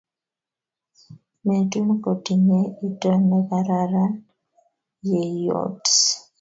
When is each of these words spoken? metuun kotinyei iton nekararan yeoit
metuun 1.45 1.89
kotinyei 2.03 2.67
iton 2.87 3.19
nekararan 3.29 4.13
yeoit 5.07 5.85